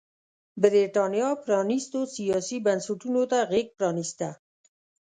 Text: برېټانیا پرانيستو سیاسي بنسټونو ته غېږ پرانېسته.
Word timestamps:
برېټانیا 0.61 1.29
پرانيستو 1.43 1.99
سیاسي 2.15 2.57
بنسټونو 2.65 3.21
ته 3.31 3.37
غېږ 3.49 3.67
پرانېسته. 3.77 4.29